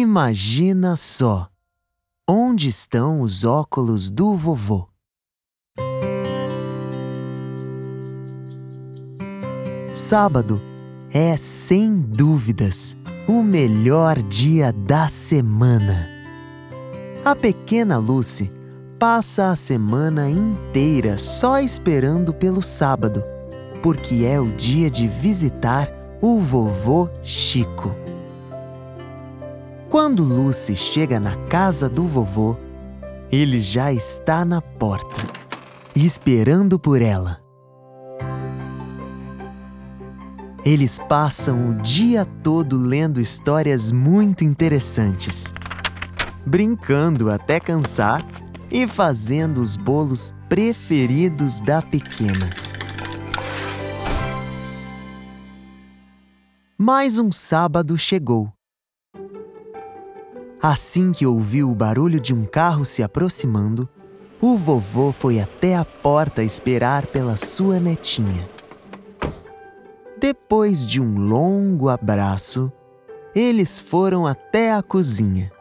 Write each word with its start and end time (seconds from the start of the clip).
Imagina 0.00 0.94
só! 0.96 1.48
Onde 2.24 2.68
estão 2.68 3.20
os 3.20 3.42
óculos 3.42 4.12
do 4.12 4.32
vovô? 4.36 4.86
Sábado 9.92 10.62
é, 11.12 11.36
sem 11.36 11.98
dúvidas, 11.98 12.96
o 13.26 13.42
melhor 13.42 14.22
dia 14.22 14.72
da 14.72 15.08
semana. 15.08 16.08
A 17.24 17.34
pequena 17.34 17.98
Lucy 17.98 18.52
passa 19.00 19.48
a 19.48 19.56
semana 19.56 20.30
inteira 20.30 21.18
só 21.18 21.58
esperando 21.58 22.32
pelo 22.32 22.62
sábado, 22.62 23.24
porque 23.82 24.24
é 24.24 24.38
o 24.38 24.46
dia 24.52 24.88
de 24.88 25.08
visitar 25.08 25.90
o 26.22 26.38
vovô 26.38 27.10
Chico. 27.20 28.07
Quando 29.90 30.22
Lucy 30.22 30.76
chega 30.76 31.18
na 31.18 31.34
casa 31.46 31.88
do 31.88 32.06
vovô, 32.06 32.54
ele 33.32 33.58
já 33.58 33.90
está 33.90 34.44
na 34.44 34.60
porta, 34.60 35.16
esperando 35.96 36.78
por 36.78 37.00
ela. 37.00 37.40
Eles 40.62 40.98
passam 41.08 41.70
o 41.70 41.74
dia 41.80 42.26
todo 42.42 42.76
lendo 42.76 43.18
histórias 43.18 43.90
muito 43.90 44.44
interessantes, 44.44 45.54
brincando 46.44 47.30
até 47.30 47.58
cansar 47.58 48.22
e 48.70 48.86
fazendo 48.86 49.62
os 49.62 49.74
bolos 49.74 50.34
preferidos 50.50 51.62
da 51.62 51.80
pequena. 51.80 52.50
Mais 56.76 57.18
um 57.18 57.32
sábado 57.32 57.96
chegou. 57.96 58.57
Assim 60.60 61.12
que 61.12 61.24
ouviu 61.24 61.70
o 61.70 61.74
barulho 61.74 62.18
de 62.18 62.34
um 62.34 62.44
carro 62.44 62.84
se 62.84 63.02
aproximando, 63.02 63.88
o 64.40 64.56
vovô 64.56 65.12
foi 65.12 65.38
até 65.38 65.76
a 65.76 65.84
porta 65.84 66.42
esperar 66.42 67.06
pela 67.06 67.36
sua 67.36 67.78
netinha. 67.78 68.48
Depois 70.20 70.84
de 70.84 71.00
um 71.00 71.16
longo 71.16 71.88
abraço, 71.88 72.72
eles 73.34 73.78
foram 73.78 74.26
até 74.26 74.72
a 74.72 74.82
cozinha. 74.82 75.52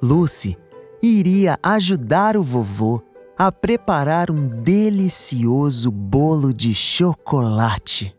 Lucy 0.00 0.56
iria 1.02 1.58
ajudar 1.60 2.36
o 2.36 2.42
vovô 2.42 3.02
a 3.36 3.50
preparar 3.50 4.30
um 4.30 4.48
delicioso 4.48 5.90
bolo 5.90 6.52
de 6.52 6.74
chocolate. 6.74 8.17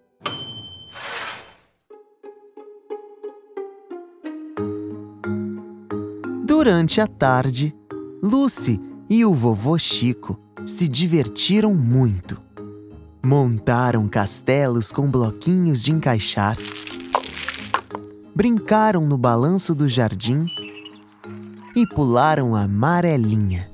Durante 6.61 6.99
a 6.99 7.07
tarde, 7.07 7.73
Lucy 8.21 8.81
e 9.09 9.23
o 9.23 9.33
vovô 9.33 9.79
Chico 9.79 10.37
se 10.65 10.89
divertiram 10.89 11.73
muito. 11.73 12.37
Montaram 13.23 14.09
castelos 14.09 14.91
com 14.91 15.09
bloquinhos 15.09 15.81
de 15.81 15.93
encaixar, 15.93 16.57
brincaram 18.35 19.05
no 19.05 19.17
balanço 19.17 19.73
do 19.73 19.87
jardim 19.87 20.47
e 21.77 21.87
pularam 21.87 22.53
a 22.53 22.63
amarelinha. 22.63 23.71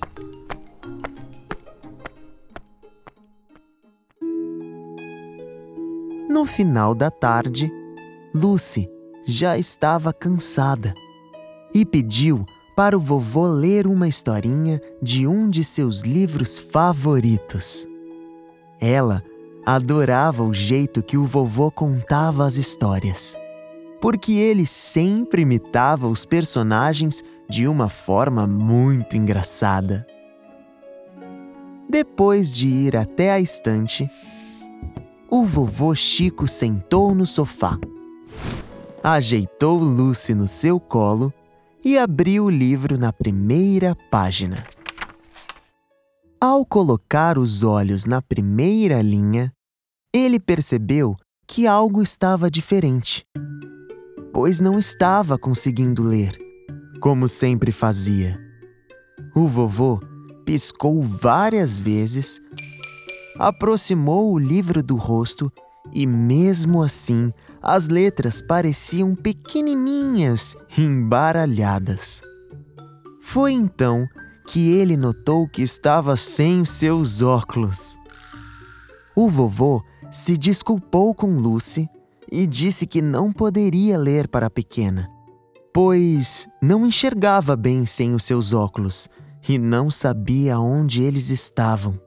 No 6.29 6.45
final 6.45 6.93
da 6.93 7.09
tarde, 7.09 7.67
Lucy 8.31 8.87
já 9.25 9.57
estava 9.57 10.13
cansada 10.13 10.93
e 11.73 11.83
pediu 11.83 12.45
para 12.75 12.97
o 12.97 12.99
vovô 12.99 13.47
ler 13.47 13.87
uma 13.87 14.07
historinha 14.07 14.81
de 15.01 15.25
um 15.25 15.49
de 15.49 15.63
seus 15.63 16.01
livros 16.01 16.59
favoritos. 16.59 17.87
Ela 18.81 19.23
adorava 19.65 20.43
o 20.43 20.53
jeito 20.53 21.01
que 21.01 21.17
o 21.17 21.25
vovô 21.25 21.71
contava 21.71 22.45
as 22.45 22.57
histórias, 22.57 23.37
porque 24.01 24.33
ele 24.33 24.65
sempre 24.65 25.43
imitava 25.43 26.05
os 26.05 26.25
personagens 26.25 27.23
de 27.49 27.65
uma 27.67 27.87
forma 27.87 28.45
muito 28.45 29.15
engraçada. 29.15 30.05
Depois 31.89 32.51
de 32.51 32.67
ir 32.67 32.97
até 32.97 33.31
a 33.31 33.39
estante, 33.39 34.09
o 35.29 35.45
vovô 35.45 35.95
Chico 35.95 36.47
sentou 36.47 37.15
no 37.15 37.25
sofá, 37.25 37.79
ajeitou 39.01 39.79
Lucy 39.79 40.33
no 40.33 40.47
seu 40.47 40.79
colo 40.79 41.33
e 41.85 41.99
abriu 41.99 42.45
o 42.45 42.49
livro 42.49 42.97
na 42.97 43.13
primeira 43.13 43.95
página. 44.09 44.65
Ao 46.41 46.65
colocar 46.65 47.37
os 47.37 47.61
olhos 47.61 48.05
na 48.05 48.23
primeira 48.23 49.03
linha, 49.03 49.53
ele 50.11 50.39
percebeu 50.39 51.15
que 51.47 51.67
algo 51.67 52.01
estava 52.01 52.49
diferente, 52.49 53.23
pois 54.33 54.59
não 54.59 54.79
estava 54.79 55.37
conseguindo 55.37 56.01
ler, 56.01 56.35
como 56.99 57.29
sempre 57.29 57.71
fazia. 57.71 58.35
O 59.35 59.47
vovô 59.47 59.99
piscou 60.43 61.03
várias 61.03 61.79
vezes, 61.79 62.41
aproximou 63.37 64.33
o 64.33 64.39
livro 64.39 64.81
do 64.81 64.95
rosto 64.95 65.51
e, 65.93 66.07
mesmo 66.07 66.81
assim, 66.81 67.31
as 67.65 67.87
letras 67.87 68.43
pareciam 68.43 69.15
pequenininhas 69.15 70.55
e 70.77 70.83
embaralhadas. 70.83 72.21
Foi 73.23 73.53
então 73.53 74.07
que 74.47 74.69
ele 74.69 74.95
notou 74.95 75.47
que 75.47 75.63
estava 75.63 76.15
sem 76.15 76.63
seus 76.63 77.23
óculos. 77.23 77.97
O 79.15 79.27
vovô 79.27 79.81
se 80.11 80.37
desculpou 80.37 81.15
com 81.15 81.39
Lucy 81.39 81.89
e 82.31 82.45
disse 82.45 82.85
que 82.85 83.01
não 83.01 83.33
poderia 83.33 83.97
ler 83.97 84.27
para 84.27 84.45
a 84.45 84.51
pequena, 84.51 85.09
pois 85.73 86.47
não 86.61 86.85
enxergava 86.85 87.55
bem 87.55 87.83
sem 87.87 88.13
os 88.13 88.23
seus 88.23 88.53
óculos 88.53 89.09
e 89.49 89.57
não 89.57 89.89
sabia 89.89 90.59
onde 90.59 91.01
eles 91.01 91.31
estavam. 91.31 91.99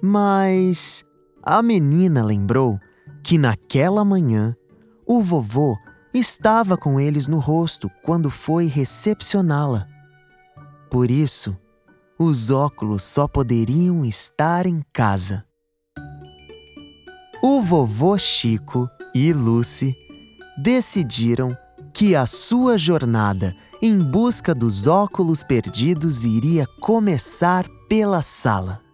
Mas 0.00 1.04
a 1.42 1.60
menina 1.60 2.22
lembrou 2.22 2.78
que 3.24 3.36
naquela 3.36 4.04
manhã 4.04 4.54
o 5.06 5.22
vovô 5.22 5.78
estava 6.12 6.76
com 6.76 6.98
eles 6.98 7.28
no 7.28 7.38
rosto 7.38 7.90
quando 8.02 8.30
foi 8.30 8.66
recepcioná-la. 8.66 9.86
Por 10.90 11.10
isso, 11.10 11.56
os 12.18 12.50
óculos 12.50 13.02
só 13.02 13.28
poderiam 13.28 14.04
estar 14.04 14.66
em 14.66 14.82
casa. 14.92 15.44
O 17.42 17.62
vovô 17.62 18.18
Chico 18.18 18.88
e 19.14 19.32
Lucy 19.32 19.94
decidiram 20.62 21.56
que 21.92 22.16
a 22.16 22.26
sua 22.26 22.76
jornada 22.76 23.54
em 23.80 23.98
busca 23.98 24.54
dos 24.54 24.86
óculos 24.86 25.42
perdidos 25.42 26.24
iria 26.24 26.66
começar 26.80 27.66
pela 27.88 28.22
sala. 28.22 28.85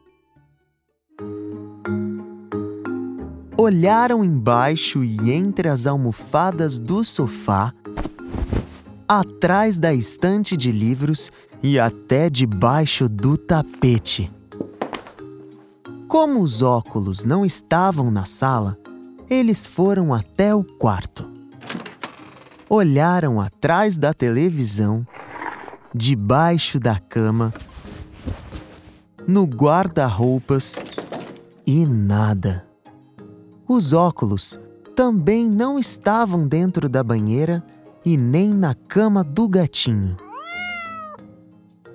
Olharam 3.63 4.25
embaixo 4.25 5.05
e 5.05 5.31
entre 5.31 5.69
as 5.69 5.87
almofadas 5.87 6.81
do 6.81 7.05
sofá, 7.05 7.73
atrás 9.07 9.79
da 9.79 9.95
estante 9.95 10.57
de 10.57 10.73
livros 10.73 11.31
e 11.63 11.79
até 11.79 12.29
debaixo 12.29 13.09
do 13.09 13.37
tapete. 13.37 14.31
Como 16.09 16.41
os 16.41 16.61
óculos 16.61 17.25
não 17.25 17.45
estavam 17.45 18.11
na 18.11 18.25
sala, 18.25 18.77
eles 19.31 19.67
foram 19.67 20.13
até 20.13 20.55
o 20.55 20.65
quarto. 20.65 21.31
Olharam 22.69 23.41
atrás 23.41 23.97
da 23.97 24.13
televisão, 24.13 25.07
debaixo 25.95 26.81
da 26.81 26.99
cama, 26.99 27.55
no 29.27 29.45
guarda-roupas 29.45 30.83
e 31.65 31.87
nada. 31.87 32.72
Os 33.67 33.93
óculos 33.93 34.59
também 34.97 35.49
não 35.49 35.79
estavam 35.79 36.47
dentro 36.47 36.89
da 36.89 37.03
banheira 37.03 37.65
e 38.05 38.17
nem 38.17 38.53
na 38.53 38.75
cama 38.75 39.23
do 39.23 39.49
gatinho. 39.49 40.17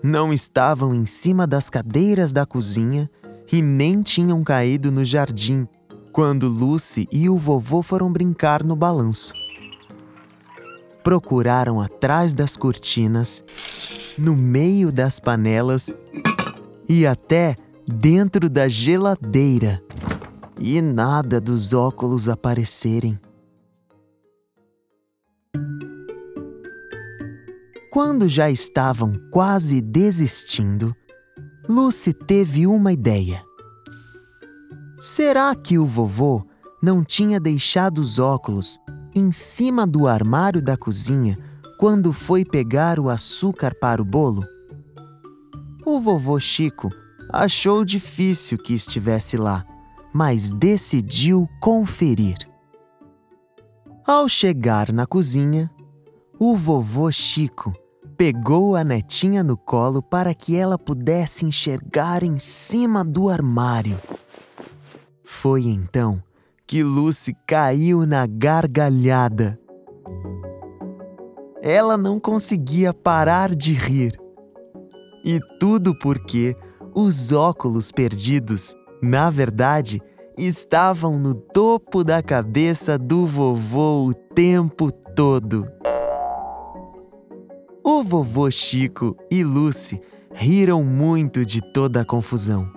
Não 0.01 0.31
estavam 0.31 0.95
em 0.95 1.05
cima 1.05 1.45
das 1.45 1.69
cadeiras 1.69 2.31
da 2.31 2.45
cozinha 2.45 3.09
e 3.51 3.61
nem 3.61 4.01
tinham 4.01 4.43
caído 4.43 4.91
no 4.91 5.03
jardim 5.03 5.67
quando 6.13 6.47
Lucy 6.47 7.07
e 7.11 7.29
o 7.29 7.37
vovô 7.37 7.83
foram 7.83 8.11
brincar 8.11 8.63
no 8.63 8.75
balanço. 8.75 9.33
Procuraram 11.03 11.79
atrás 11.79 12.33
das 12.33 12.57
cortinas, 12.57 13.43
no 14.17 14.35
meio 14.35 14.91
das 14.91 15.19
panelas 15.19 15.93
e 16.87 17.05
até 17.05 17.55
dentro 17.85 18.49
da 18.49 18.67
geladeira 18.67 19.81
e 20.59 20.81
nada 20.81 21.39
dos 21.39 21.73
óculos 21.73 22.27
aparecerem. 22.27 23.19
Quando 27.91 28.27
já 28.27 28.49
estavam 28.49 29.13
quase 29.31 29.81
desistindo, 29.81 30.95
Lucy 31.67 32.13
teve 32.13 32.67
uma 32.67 32.93
ideia. 32.93 33.43
Será 34.99 35.53
que 35.55 35.77
o 35.77 35.85
vovô 35.85 36.45
não 36.81 37.03
tinha 37.03 37.39
deixado 37.39 37.99
os 37.99 38.19
óculos 38.19 38.79
em 39.15 39.31
cima 39.31 39.85
do 39.85 40.07
armário 40.07 40.61
da 40.61 40.77
cozinha 40.77 41.37
quando 41.79 42.13
foi 42.13 42.45
pegar 42.45 42.99
o 42.99 43.09
açúcar 43.09 43.75
para 43.79 44.01
o 44.01 44.05
bolo? 44.05 44.43
O 45.85 45.99
vovô 45.99 46.39
Chico 46.39 46.89
achou 47.29 47.83
difícil 47.83 48.57
que 48.57 48.73
estivesse 48.73 49.37
lá, 49.37 49.65
mas 50.17 50.51
decidiu 50.51 51.47
conferir. 51.59 52.37
Ao 54.03 54.27
chegar 54.27 54.91
na 54.91 55.05
cozinha, 55.05 55.69
o 56.39 56.55
vovô 56.55 57.11
Chico 57.11 57.71
pegou 58.17 58.75
a 58.75 58.83
netinha 58.83 59.43
no 59.43 59.55
colo 59.55 60.01
para 60.01 60.33
que 60.33 60.55
ela 60.55 60.75
pudesse 60.75 61.45
enxergar 61.45 62.23
em 62.23 62.39
cima 62.39 63.05
do 63.05 63.29
armário. 63.29 63.95
Foi 65.23 65.67
então 65.67 66.19
que 66.65 66.81
Lucy 66.81 67.37
caiu 67.45 68.03
na 68.07 68.25
gargalhada. 68.25 69.59
Ela 71.61 71.95
não 71.95 72.19
conseguia 72.19 72.91
parar 72.91 73.53
de 73.53 73.71
rir. 73.75 74.19
E 75.23 75.39
tudo 75.59 75.95
porque 75.99 76.55
os 76.95 77.31
óculos 77.31 77.91
perdidos, 77.91 78.73
na 79.01 79.29
verdade, 79.29 80.01
estavam 80.37 81.17
no 81.17 81.33
topo 81.33 82.03
da 82.03 82.21
cabeça 82.21 82.97
do 82.97 83.25
vovô 83.25 84.07
o 84.07 84.13
tempo 84.13 84.91
todo. 84.91 85.67
O 87.83 88.03
vovô 88.03 88.51
Chico 88.51 89.15
e 89.31 89.43
Lucy 89.43 89.99
riram 90.33 90.83
muito 90.83 91.45
de 91.45 91.61
toda 91.73 92.01
a 92.01 92.05
confusão. 92.05 92.69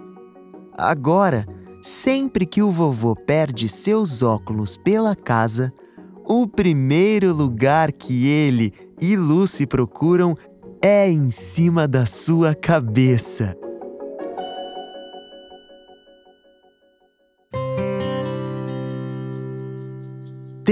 Agora, 0.76 1.46
sempre 1.82 2.46
que 2.46 2.62
o 2.62 2.70
vovô 2.70 3.14
perde 3.14 3.68
seus 3.68 4.22
óculos 4.22 4.76
pela 4.76 5.14
casa, 5.14 5.72
o 6.24 6.46
primeiro 6.46 7.34
lugar 7.34 7.92
que 7.92 8.26
ele 8.28 8.72
e 9.00 9.16
Lucy 9.16 9.66
procuram 9.66 10.36
é 10.80 11.10
em 11.10 11.28
cima 11.30 11.86
da 11.88 12.06
sua 12.06 12.54
cabeça. 12.54 13.56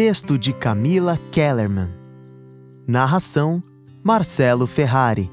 Texto 0.01 0.39
de 0.39 0.53
Camila 0.53 1.19
Kellerman. 1.33 1.89
Narração: 2.87 3.61
Marcelo 4.01 4.65
Ferrari. 4.65 5.29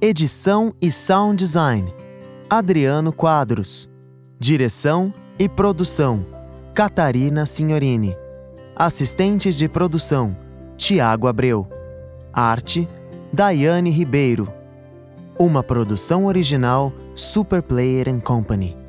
Edição 0.00 0.74
e 0.80 0.90
sound 0.90 1.36
design: 1.36 1.92
Adriano 2.48 3.12
Quadros. 3.12 3.90
Direção 4.38 5.12
e 5.38 5.50
produção: 5.50 6.24
Catarina 6.72 7.44
Signorini. 7.44 8.16
Assistentes 8.74 9.54
de 9.54 9.68
produção: 9.68 10.34
Tiago 10.78 11.26
Abreu. 11.26 11.68
Arte: 12.32 12.88
Daiane 13.30 13.90
Ribeiro. 13.90 14.50
Uma 15.38 15.62
produção 15.62 16.24
original 16.24 16.90
Super 17.14 17.62
Player 17.62 18.18
Company. 18.22 18.79